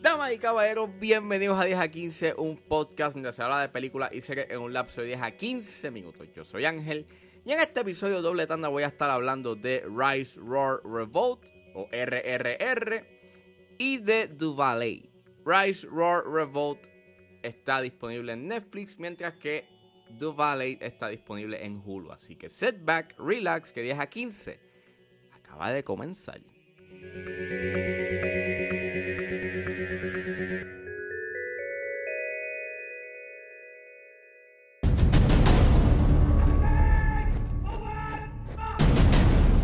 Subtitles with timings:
[0.00, 4.12] Damas y caballeros, bienvenidos a 10 a 15, un podcast donde se habla de películas
[4.12, 6.28] y series en un lapso de 10 a 15 minutos.
[6.32, 7.06] Yo soy Ángel
[7.44, 11.44] y en este episodio doble tanda voy a estar hablando de Rise, Roar, Revolt
[11.74, 13.04] o RRR
[13.78, 15.10] y de Duvalet.
[15.44, 16.86] Rise, Roar, Revolt
[17.42, 19.81] está disponible en Netflix, mientras que
[20.18, 22.12] The está disponible en Hulu.
[22.12, 24.58] Así que setback, relax, que 10 a 15
[25.32, 26.40] acaba de comenzar.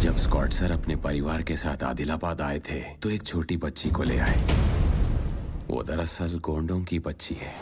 [0.00, 4.02] जब Scott sir अपने परिवार के साथ आदिलाबाद आए थे तो एक छोटी बच्ची को
[4.02, 4.36] ले आए
[5.68, 7.52] वो दरअसल गोंडों की बच्ची है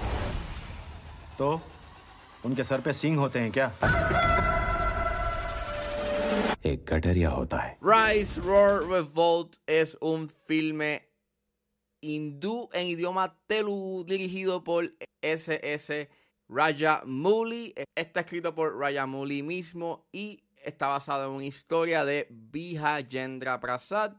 [1.38, 1.60] तो
[2.45, 3.71] उनके सर पे सिंग होते हैं क्या
[6.65, 11.01] एक गडरिया होता है Rise, Roar, Revolt es un filme
[12.01, 14.91] hindú en idioma telugu dirigido por
[15.21, 16.09] SS
[16.49, 17.73] Rajamouli.
[17.95, 24.13] Está escrito por Rajamouli mismo y está basado en una historia de Biha Jendra Prasad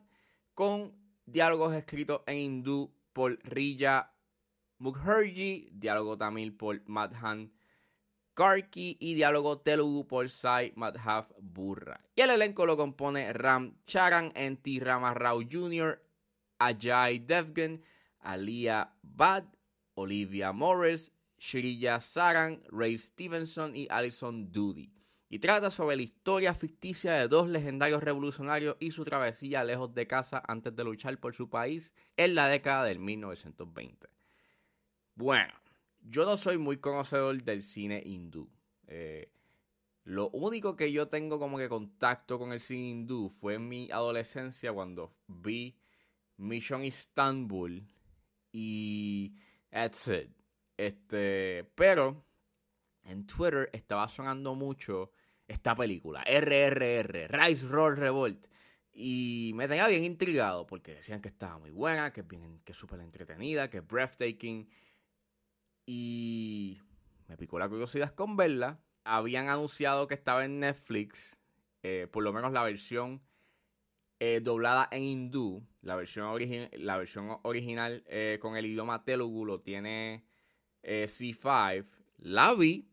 [0.54, 0.92] con
[1.26, 4.12] diálogos escritos en hindú por Rija
[4.78, 7.52] Mukherjee, diálogo tamil por Madhan
[8.37, 11.99] Karki y diálogo telugu por Sai Madhav Burra.
[12.15, 14.79] Y el elenco lo compone Ram Charan, N.T.
[14.79, 15.99] Rao Jr.,
[16.59, 17.81] Ajay Devgan,
[18.19, 19.45] Alia Bad,
[19.95, 24.93] Olivia Morris, Shriya Saran, Ray Stevenson y Alison Doody.
[25.29, 30.05] Y trata sobre la historia ficticia de dos legendarios revolucionarios y su travesía lejos de
[30.05, 34.07] casa antes de luchar por su país en la década del 1920.
[35.15, 35.55] Bueno,
[36.09, 38.49] yo no soy muy conocedor del cine hindú.
[38.87, 39.31] Eh,
[40.03, 43.91] lo único que yo tengo como que contacto con el cine hindú fue en mi
[43.91, 45.77] adolescencia cuando vi
[46.37, 47.83] Mission Istanbul
[48.53, 49.35] y
[49.69, 50.31] that's it.
[50.77, 52.23] Este, pero
[53.03, 55.11] en Twitter estaba sonando mucho
[55.47, 58.47] esta película, RRR, Rise Roll Revolt.
[58.93, 62.23] Y me tenía bien intrigado porque decían que estaba muy buena, que
[62.65, 64.67] es súper entretenida, que es breathtaking.
[65.89, 66.81] Y
[67.29, 68.79] me picó la curiosidad con verla.
[69.05, 71.39] Habían anunciado que estaba en Netflix,
[71.81, 73.21] eh, por lo menos la versión
[74.19, 75.65] eh, doblada en hindú.
[75.81, 76.37] La versión,
[76.73, 80.25] la versión original eh, con el idioma telugu lo tiene
[80.83, 81.85] C5.
[82.17, 82.89] La vi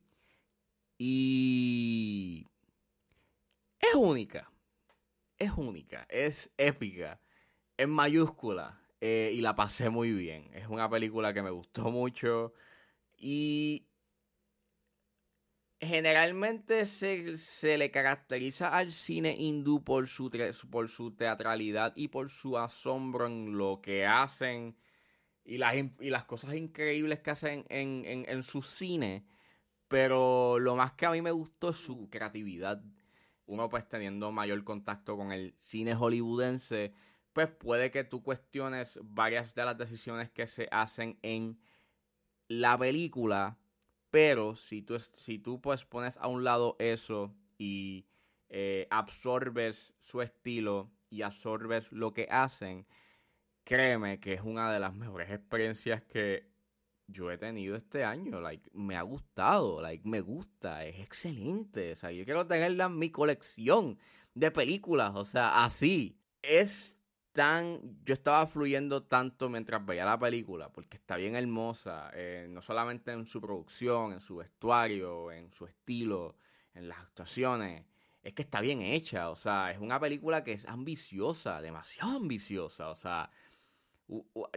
[0.96, 2.46] y
[3.80, 4.52] es única.
[5.36, 7.20] Es única, es épica,
[7.76, 10.48] es mayúscula y la pasé muy bien.
[10.54, 12.54] Es una película que me gustó mucho.
[13.26, 13.88] Y
[15.80, 20.30] generalmente se, le caracteriza al cine hindú por su,
[20.70, 24.76] por su teatralidad y por su asombro en lo que hacen
[25.42, 29.24] y las, y las cosas increíbles que hacen en, en, su cine.
[29.88, 32.84] Pero lo más que a mí me gustó es su creatividad.
[33.46, 36.92] Uno pues teniendo mayor contacto con el cine hollywoodense,
[37.32, 41.58] pues puede que tú cuestiones varias de las decisiones que se hacen en
[42.48, 43.58] la película,
[44.10, 48.06] pero si tú, si tú pues pones a un lado eso y
[48.48, 52.86] eh, absorbes su estilo y absorbes lo que hacen,
[53.64, 56.48] créeme que es una de las mejores experiencias que
[57.06, 58.40] yo he tenido este año.
[58.40, 61.92] Like, me ha gustado, like, me gusta, es excelente.
[61.92, 63.98] O sea, yo quiero tenerla en mi colección
[64.34, 66.18] de películas, o sea, así.
[66.42, 67.00] Es
[67.34, 67.80] tan.
[68.04, 73.12] Yo estaba fluyendo tanto mientras veía la película, porque está bien hermosa, eh, no solamente
[73.12, 76.36] en su producción, en su vestuario, en su estilo,
[76.74, 77.84] en las actuaciones.
[78.22, 82.88] Es que está bien hecha, o sea, es una película que es ambiciosa, demasiado ambiciosa,
[82.88, 83.30] o sea,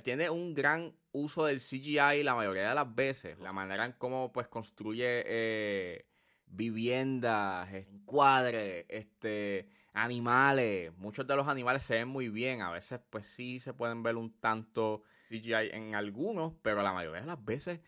[0.03, 4.31] tiene un gran uso del CGI la mayoría de las veces, la manera en cómo
[4.31, 6.05] pues construye eh,
[6.45, 10.95] viviendas, encuadres, este, animales.
[10.97, 12.61] Muchos de los animales se ven muy bien.
[12.61, 17.21] A veces, pues sí, se pueden ver un tanto CGI en algunos, pero la mayoría
[17.21, 17.81] de las veces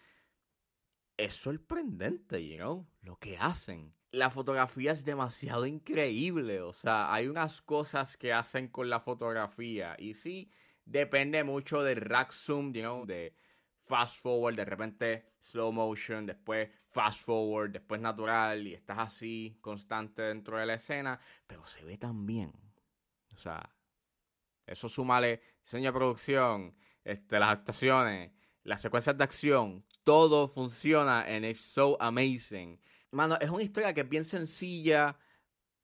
[1.18, 3.94] es sorprendente, you know, lo que hacen.
[4.12, 9.96] La fotografía es demasiado increíble, o sea, hay unas cosas que hacen con la fotografía
[10.00, 10.50] y sí,
[10.86, 13.36] depende mucho del rack zoom, you know, de
[13.90, 20.22] fast forward, de repente slow motion, después fast forward, después natural y estás así constante
[20.22, 22.54] dentro de la escena, pero se ve tan bien.
[23.34, 23.68] O sea,
[24.68, 28.32] eso súmale diseño de producción, este, las actuaciones,
[28.64, 32.80] las secuencias de acción, todo funciona en It's So Amazing.
[33.10, 35.18] Mano, es una historia que es bien sencilla,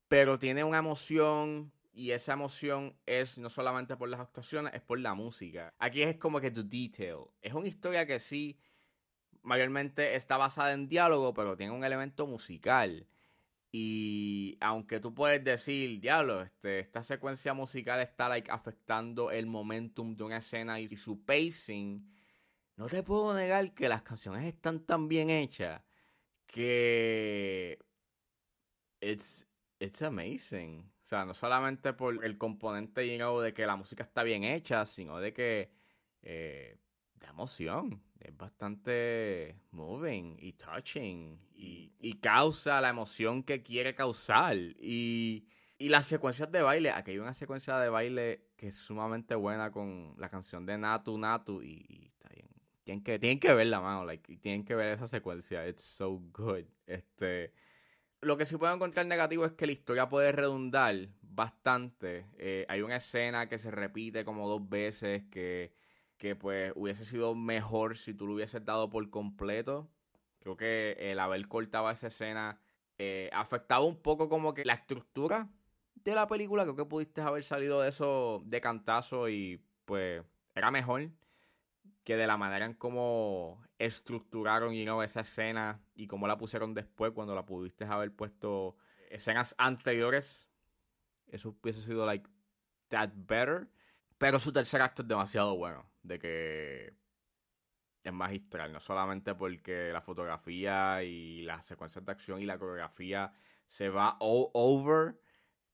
[0.06, 5.00] pero tiene una emoción y esa emoción es no solamente por las actuaciones, es por
[5.00, 5.72] la música.
[5.78, 7.30] Aquí es como que tu detail.
[7.40, 8.58] Es una historia que sí,
[9.42, 13.06] mayormente está basada en diálogo, pero tiene un elemento musical.
[13.72, 20.14] Y aunque tú puedes decir, diablo, este, esta secuencia musical está like, afectando el momentum
[20.16, 22.06] de una escena y su pacing,
[22.76, 25.80] no te puedo negar que las canciones están tan bien hechas
[26.44, 27.78] que
[29.00, 29.45] it's,
[29.78, 30.90] it's amazing.
[31.02, 34.86] O sea, no solamente por el componente you de que la música está bien hecha,
[34.86, 35.70] sino de que
[36.22, 36.78] eh,
[37.14, 38.02] da emoción.
[38.18, 44.56] Es bastante moving y touching y, y, causa la emoción que quiere causar.
[44.56, 45.46] Y,
[45.78, 49.70] y las secuencias de baile, aquí hay una secuencia de baile que es sumamente buena
[49.70, 52.48] con la canción de Natu Natu y, y está bien.
[52.82, 54.04] Tienen que, tienen que verla, mano.
[54.04, 55.68] Like, tienen que ver esa secuencia.
[55.68, 56.64] It's so good.
[56.86, 57.52] Este,
[58.26, 62.26] lo que sí puedo encontrar negativo es que la historia puede redundar bastante.
[62.38, 65.72] Eh, hay una escena que se repite como dos veces que
[66.18, 69.88] que pues hubiese sido mejor si tú lo hubieses dado por completo.
[70.40, 72.60] Creo que el haber cortado esa escena
[72.98, 75.48] eh, afectaba un poco como que la estructura
[75.94, 76.64] de la película.
[76.64, 80.22] Creo que pudiste haber salido de eso de cantazo y pues
[80.54, 81.10] era mejor
[82.06, 86.72] que de la manera en cómo estructuraron you know, esa escena y cómo la pusieron
[86.72, 88.76] después cuando la pudiste haber puesto
[89.10, 90.48] escenas anteriores.
[91.26, 92.30] Eso hubiese sido like
[92.90, 93.68] that better.
[94.18, 95.84] Pero su tercer acto es demasiado bueno.
[96.04, 96.94] De que
[98.04, 98.72] es magistral.
[98.72, 103.32] No solamente porque la fotografía y las secuencias de acción y la coreografía
[103.66, 105.20] se va all over.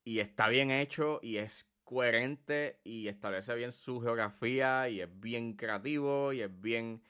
[0.03, 5.55] Y está bien hecho y es coherente y establece bien su geografía y es bien
[5.55, 7.03] creativo y es bien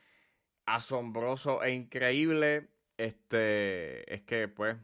[0.67, 2.69] asombroso e increíble.
[2.97, 4.77] Este es que pues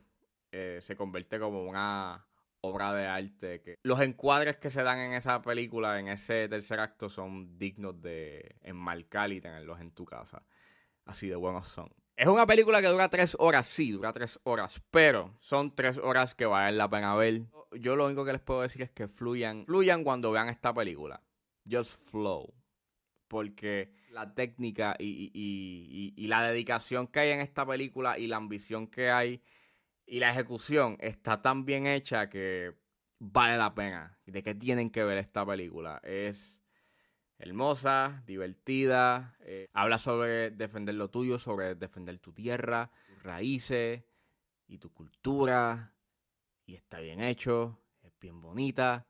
[0.53, 2.27] eh, se convierte como una
[2.61, 3.61] obra de arte.
[3.61, 8.00] Que los encuadres que se dan en esa película, en ese tercer acto, son dignos
[8.00, 10.45] de enmarcar y tenerlos en tu casa.
[11.05, 11.93] Así de buenos son.
[12.19, 16.35] Es una película que dura tres horas, sí, dura tres horas, pero son tres horas
[16.35, 17.43] que valen la pena ver.
[17.70, 21.23] Yo lo único que les puedo decir es que fluyan, fluyan cuando vean esta película.
[21.70, 22.53] Just flow.
[23.29, 28.38] Porque la técnica y, y, y la dedicación que hay en esta película y la
[28.38, 29.41] ambición que hay
[30.05, 32.75] y la ejecución está tan bien hecha que
[33.21, 34.19] vale la pena.
[34.26, 36.00] ¿De qué tienen que ver esta película?
[36.03, 36.61] Es
[37.38, 44.02] hermosa, divertida, eh, habla sobre defender lo tuyo, sobre defender tu tierra, tus raíces
[44.67, 45.94] y tu cultura.
[46.67, 49.06] Y está bien hecho, es bien bonita.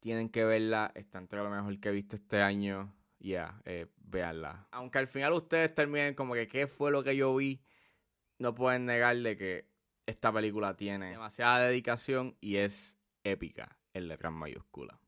[0.00, 2.94] Tienen que verla, está entre lo mejor que he visto este año.
[3.20, 4.68] Ya, eh, véanla.
[4.70, 7.60] Aunque al final ustedes terminen como que qué fue lo que yo vi,
[8.38, 9.68] no pueden negarle que
[10.06, 14.98] esta película tiene demasiada dedicación y es épica en letras mayúsculas.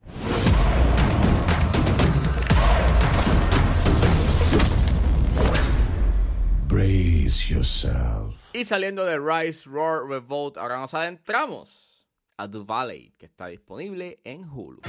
[6.69, 8.51] Brace yourself.
[8.55, 12.07] Y saliendo de Rise, Roar, Revolt, ahora nos adentramos
[12.37, 14.81] a The Valley, que está disponible en Hulu.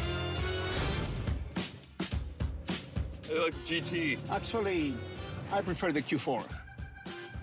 [3.30, 4.20] Like GT.
[4.30, 4.94] Actually,
[5.52, 6.44] I prefer the Q4.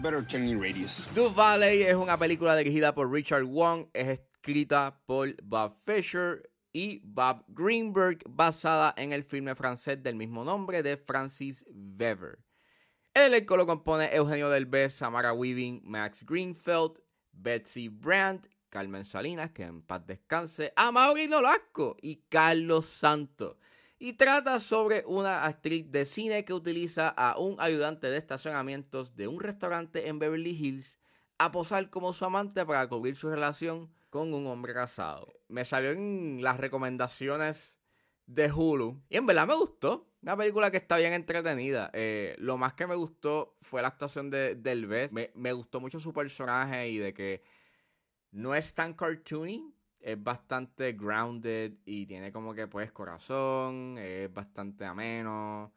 [0.00, 1.06] Better turning radius.
[1.14, 7.00] The Valley es una película dirigida por Richard Wong, es escrita por Bob Fisher y
[7.04, 12.38] Bob Greenberg, basada en el filme francés del mismo nombre de Francis Weber.
[13.14, 17.00] El elenco lo compone Eugenio Delbez, Samara Weaving, Max Greenfield,
[17.32, 23.56] Betsy Brandt, Carmen Salinas, que en paz descanse, Amaury Nolasco y Carlos Santos
[23.98, 29.26] y trata sobre una actriz de cine que utiliza a un ayudante de estacionamientos de
[29.26, 30.98] un restaurante en Beverly Hills
[31.38, 35.32] a posar como su amante para cubrir su relación con un hombre casado.
[35.48, 37.76] Me salió en las recomendaciones
[38.26, 40.06] de Hulu y en verdad me gustó.
[40.20, 41.90] Una película que está bien entretenida.
[41.92, 46.00] Eh, lo más que me gustó fue la actuación de Del Me, me gustó mucho
[46.00, 47.42] su personaje y de que
[48.32, 54.84] no es tan cartoony, es bastante grounded y tiene como que pues corazón, es bastante
[54.84, 55.72] ameno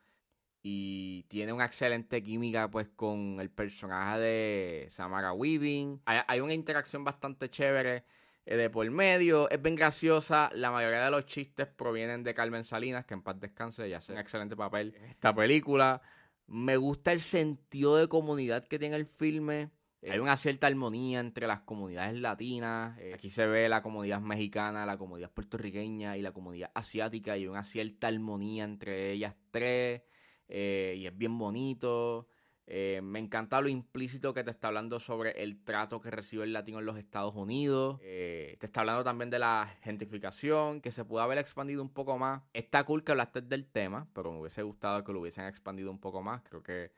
[0.64, 6.02] y tiene una excelente química pues con el personaje de Samara Weaving.
[6.06, 8.04] Hay, una interacción bastante chévere
[8.46, 13.06] de por medio, es bien graciosa, la mayoría de los chistes provienen de Carmen Salinas,
[13.06, 16.02] que en paz descanse, y hace un excelente papel en esta película.
[16.48, 19.72] Me gusta el sentido de comunidad que tiene el filme
[20.10, 22.98] hay una cierta armonía entre las comunidades latinas.
[23.00, 27.38] Eh, aquí se ve la comunidad mexicana, la comunidad puertorriqueña y la comunidad asiática.
[27.38, 30.02] Y hay una cierta armonía entre ellas tres.
[30.48, 32.28] Eh, y es bien bonito.
[32.74, 36.54] Eh, me encanta lo implícito que te está hablando sobre el trato que recibe el
[36.54, 38.00] latino en los Estados Unidos.
[38.02, 42.18] Eh, te está hablando también de la gentrificación, que se pudo haber expandido un poco
[42.18, 42.44] más.
[42.54, 46.00] Está cool que hablaste del tema, pero me hubiese gustado que lo hubiesen expandido un
[46.00, 46.44] poco más.
[46.44, 46.94] Creo que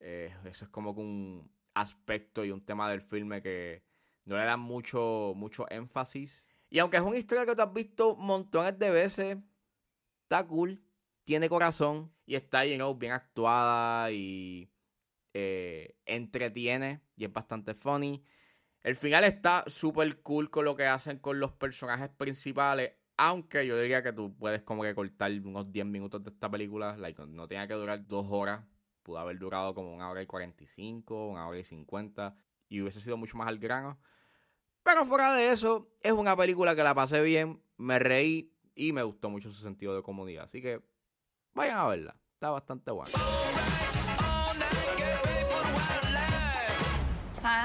[0.00, 3.82] eh, eso es como un aspecto y un tema del filme que
[4.24, 6.42] no le dan mucho, mucho énfasis.
[6.70, 9.36] Y aunque es una historia que tú has visto montones de veces,
[10.22, 10.82] está cool,
[11.24, 14.70] tiene corazón y está bien actuada y
[15.34, 18.22] eh, entretiene y es bastante funny.
[18.82, 22.92] El final está súper cool con lo que hacen con los personajes principales.
[23.16, 26.96] Aunque yo diría que tú puedes como que cortar unos 10 minutos de esta película.
[27.28, 28.64] No tenía que durar dos horas.
[29.02, 32.36] Pudo haber durado como una hora y 45, una hora y 50.
[32.68, 33.98] Y hubiese sido mucho más al grano.
[34.84, 37.60] Pero fuera de eso, es una película que la pasé bien.
[37.76, 40.44] Me reí y me gustó mucho su sentido de comodidad.
[40.44, 40.80] Así que
[41.52, 42.16] vayan a verla.
[42.34, 43.12] Está bastante buena.